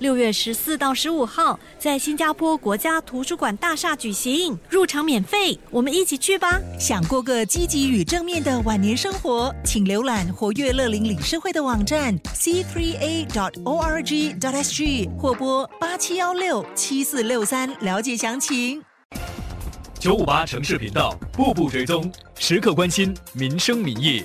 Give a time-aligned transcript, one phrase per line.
[0.00, 6.58] 六月十四到十五号，在新加坡国家图书馆大厦举行，入场免费，我们一起去吧！
[6.78, 18.82] 想过个积极与正面的晚年生活，请浏览活跃乐龄理事会的网站 c3a.org.dot.sg 或拨八七幺六七四六三了解详情。
[19.98, 24.24] 九五八城市频道，步步追踪，时刻关心民生民意。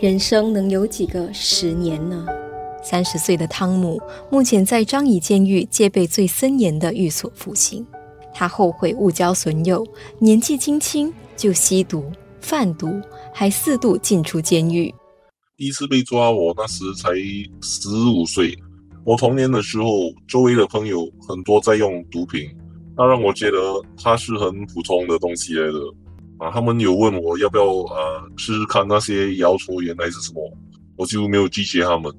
[0.00, 2.24] 人生能有几个十年呢？
[2.82, 7.86] 三十岁的汤姆目前在张仪监狱戒备最森严的寓所服刑。
[8.32, 9.86] 他后悔误交损友，
[10.18, 12.10] 年纪轻轻就吸毒、
[12.40, 12.98] 贩毒，
[13.30, 14.94] 还四度进出监狱。
[15.58, 17.10] 第一次被抓，我那时才
[17.60, 18.56] 十五岁。
[19.04, 19.86] 我童年的时候，
[20.26, 22.48] 周围的朋友很多在用毒品，
[22.96, 23.58] 那让我觉得
[24.02, 25.78] 它是很普通的东西来的。
[26.40, 30.40] 啊，他们有问我要不要呃试试看那些摇头原来是什么，
[30.96, 32.10] 我就没有拒绝他们。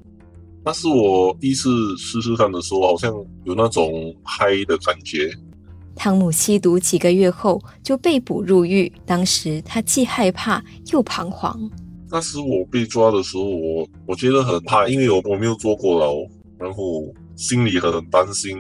[0.64, 3.12] 但是我第一次试试看的时候，好像
[3.46, 5.30] 有那种嗨的感觉。
[5.96, 11.60] 汤姆吸毒几个月后就被捕入狱，当时他既害怕又彷徨。
[12.10, 16.14] 那时我被抓的时候，我我觉得很怕，因为我我没有坐过牢，
[16.60, 18.56] 然后心里很担心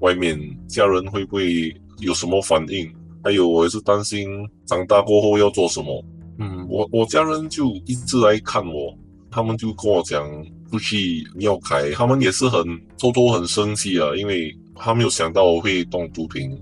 [0.00, 2.92] 外面家人会不会有什么反应。
[3.24, 4.28] 还有，我也是担心
[4.66, 6.04] 长大过后要做什么。
[6.38, 8.94] 嗯，我我家人就一直来看我，
[9.30, 10.28] 他们就跟我讲
[10.70, 12.62] 不去要开，他们也是很
[12.98, 16.54] 偷偷很生气啊，因为他没有想到我会动毒品。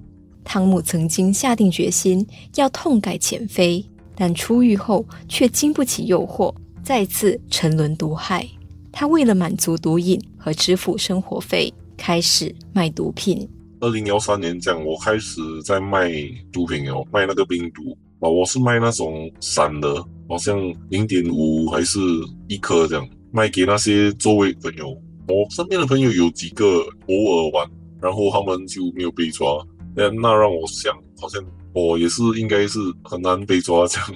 [0.44, 2.24] 汤姆曾经下定决心
[2.54, 3.84] 要痛改前非，
[4.14, 8.48] 但出狱后却经不起诱惑，再次沉沦毒害。
[8.92, 13.48] 他为了满足毒瘾和支付生活费，开始卖毒品。
[13.82, 16.08] 二零幺三年这样，我开始在卖
[16.52, 19.92] 毒品哦，卖那个冰毒啊，我是卖那种散的，
[20.28, 20.56] 好像
[20.88, 21.98] 零点五还是
[22.46, 24.96] 一颗这样，卖给那些周围朋友。
[25.26, 26.64] 我身边的朋友有几个
[27.08, 27.68] 偶尔玩，
[28.00, 29.48] 然后他们就没有被抓，
[29.96, 31.42] 那那让我想，好像
[31.72, 34.14] 我也是应该是很难被抓这样。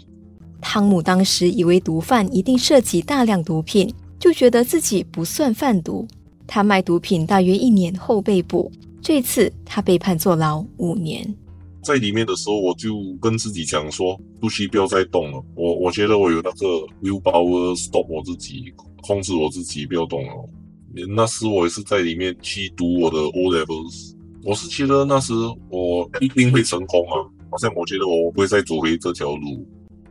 [0.61, 6.07] 汤姆当时以为毒贩一定涉及大量毒品，就觉得自己不算贩毒。
[6.47, 8.71] 他卖毒品大约一年后被捕。
[9.01, 11.25] 这次他被判坐牢五年，
[11.83, 15.43] 在里面的时候，我就跟自己讲说，不需不要再动了。
[15.55, 16.67] 我我觉得我有那个
[17.03, 20.33] willpower stop 我自己，控制我自己不要动了。
[21.15, 25.33] 那时我也是在里面去读我的 O levels，我是觉得那时
[25.69, 27.21] 我一定会成功啊，
[27.51, 29.65] 好像我觉得我不会再走回这条路。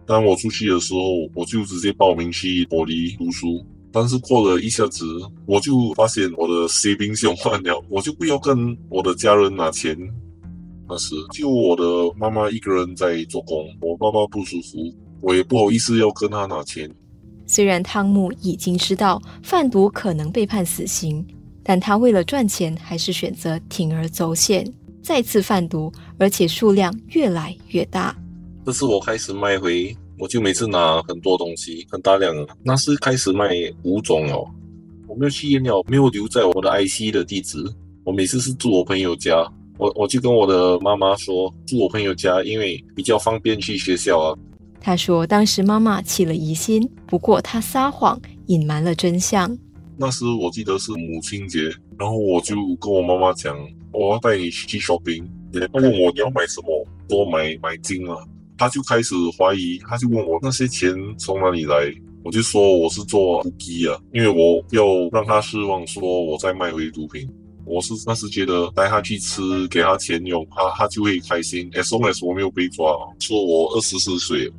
[0.05, 0.99] 当我出去的时候，
[1.33, 3.65] 我就直接报名去柏林读书。
[3.95, 5.05] 但是过了一下子，
[5.45, 9.97] 我就发现我的 saving 用完了，我就不要跟我的家人拿钱。
[10.85, 11.83] 那时就我的
[12.17, 16.91] 妈妈一个人在做工，我爸爸不舒服，我也不好意思要跟他拿钱。
[17.47, 21.25] 虽然汤姆已经知道贩毒可能被判死刑，
[21.63, 24.69] 但他为了赚钱，还是选择铤而走险，
[25.01, 25.89] 再次贩毒，
[26.19, 28.13] 而且数量越来越大。
[28.65, 29.95] 这是我开始卖回。
[30.17, 32.33] 我就每次拿很多东西，很大量。
[32.63, 33.49] 那是开始卖
[33.83, 34.45] 五种哦。
[35.07, 37.57] 我没有去验了，没有留在我的 IC 的地址。
[38.03, 39.35] 我每次是住我朋友家，
[39.77, 44.37] 我我就跟我的妈妈说住我朋友家，因为比较方便去学校啊。
[44.79, 49.57] 他说当时妈妈起了疑心，不过他撒谎隐瞒了真相。
[49.97, 51.61] 那时我记得是母亲节，
[51.97, 53.57] 然后我就跟我妈妈讲，
[53.91, 55.25] 我要带你去 shopping。
[55.53, 58.17] 他问我你要买什么，多买买金啊。
[58.57, 61.93] 他就开始怀疑，他就问我那些钱从哪里来，
[62.23, 67.29] 我就说我是做毒机啊，因为我要让他失望，说我在卖回毒品。
[67.67, 71.67] 我是那时觉得带他去吃，给他钱用，他他就会开心。
[71.71, 72.85] As long as 我没有被抓，
[73.19, 74.53] 说我二十四岁。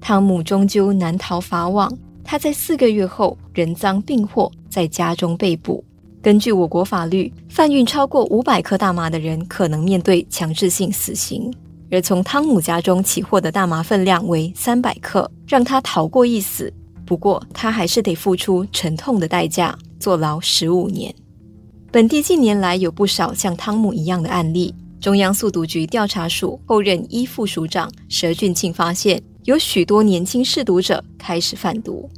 [0.00, 1.92] 汤姆终究难逃法网，
[2.22, 5.84] 他在四个月后人赃并获，在家中被捕。
[6.22, 11.52] 根据我国法律，贩运超过五百克大麻的人可能面对强制性死刑。
[11.92, 16.72] 而从汤姆家中起获的大麻分量为三百克，让他逃过一死。
[17.04, 21.14] 不过，他还是得付出沉痛的代价，坐牢十五年。
[21.90, 24.74] 本地近年来有不少像汤姆一样的案例。
[25.02, 32.08] 中央速毒局调查署后任一副署长佘俊庆发现，有许多年轻试毒者开始贩毒。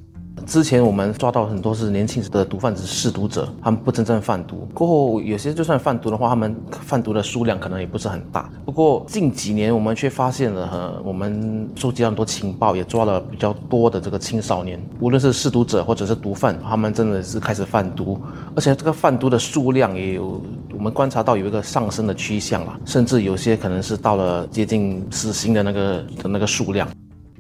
[0.47, 4.69] 之前我们抓到很多是年轻时的毒贩子试毒者，他们不真正贩毒。
[4.75, 8.51] 过后有些就算贩毒的话，他们贩毒的数量可能也不是很大。
[8.65, 18.21] 不过近几年我们却发现了，呃，我们收集了很多情报，也抓了比较多的这个青少年，无论是试毒者或者是毒贩，他们真的是开始贩毒，
[18.55, 20.41] 而且这个贩毒的数量也有
[20.75, 26.89] 我们观察到有一个上升的趋向了，甚至有些可能是到了接近死刑的那个的那个数量。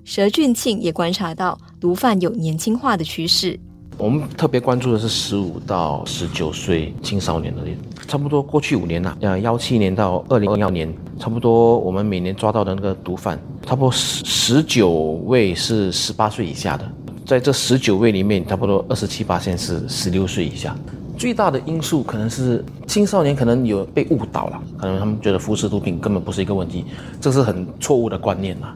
[0.06, 3.58] 佘俊庆也观察到毒贩有年轻化的趋势。
[3.96, 7.62] 我们特别关注的是十五到十九岁青少年的，
[8.08, 14.90] 差不多过去五年呐，呃，幺七年到二零二幺年，差不多我们每年抓到的那个毒贩，差不多十十九
[15.26, 16.90] 位是十八岁以下的，
[17.24, 20.76] 在这十九位里面，差不多二十七八线是十六岁以下。
[21.16, 26.84] 最大的因素可能是青少年可能有被误导了，可能他们觉得服食毒品根本不是一个问题，
[27.20, 28.74] 这是很错误的观念呐。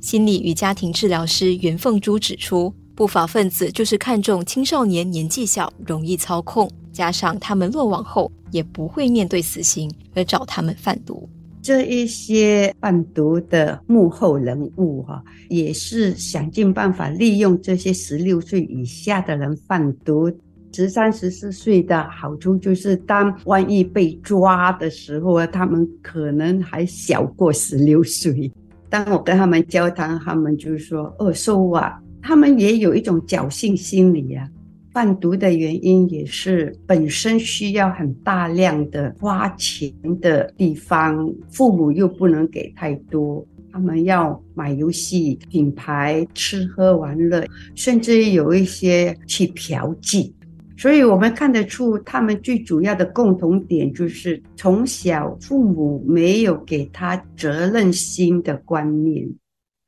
[0.00, 11.28] 心理与家庭治疗师袁凤珠指出，不法分子就是看重青少年年纪小、容易操控，加上他们落网后也不会面对死刑，而找他们贩毒。
[11.60, 20.30] 这一些贩毒的幕后人物哈，也是想尽办法利用这些十六岁以下的人贩毒。
[20.72, 28.50] 十三、十四岁的好处就是，当万一被抓的时候啊，他们可能还小过十六岁。
[28.90, 34.48] 当我跟他们交谈，他们就是说：“哦，收啊！”他们也有一种侥幸心理啊。
[34.92, 47.46] 贩毒的原因也是本身需要很大量的花钱的地方，父母又不能给太多，他们要买游戏、品牌、吃喝玩乐，
[47.76, 50.32] 甚至有一些去嫖妓。
[50.78, 59.28] 所以，我们看得出，他们最主要的共同点就是从小父母没有给他责任心的观念，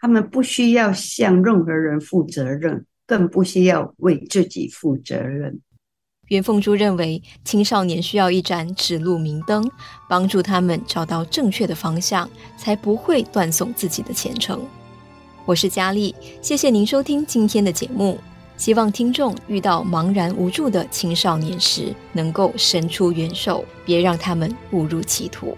[0.00, 5.60] 他们不需要向任何人负责任，更不需要为自己负责任。
[6.26, 9.64] 袁凤珠认为，青少年需要一盏指路明灯，
[10.08, 14.60] 帮助他们找到正确的方向，才不会断送自己的前程。
[15.44, 16.12] 我是佳丽，
[16.42, 18.18] 谢谢您收听今天的节目。
[18.60, 25.56] 希望听众遇到茫然无助的青少年时，能够伸出援手，别让他们误入歧途。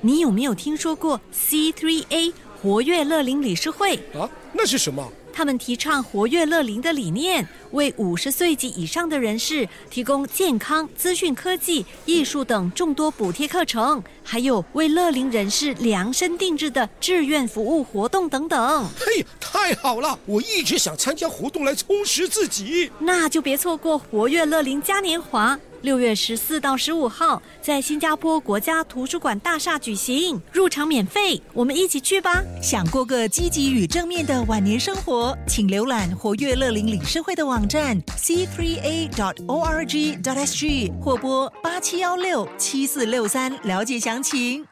[0.00, 2.32] 你有没有听说过 C3A
[2.62, 3.96] 活跃乐龄理事会？
[4.14, 5.12] 啊，那是什么？
[5.32, 14.02] 他们提倡活跃乐龄的理念，为五十岁及以上的人士提供健康、资讯科技、艺术等众多补贴课程，
[14.32, 18.88] 还有为乐龄人士量身定制的志愿服务活动等等。
[18.98, 20.18] 嘿，太好了！
[20.24, 25.58] 我一直想参加活动来充实自己，那就别错过活跃乐龄嘉年华。
[25.82, 32.40] 六月十四到十五号，在新加坡国家图书馆大厦举行，入场免费，我们一起去吧！
[32.62, 44.66] 想过个积极与正面的晚年生活，请浏览活跃乐龄理事会的网站 c3a.dot.org.dot.sg 或拨八七幺六七四六三了解请